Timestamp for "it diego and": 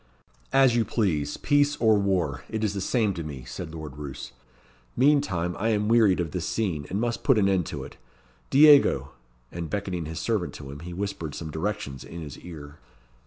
7.83-9.69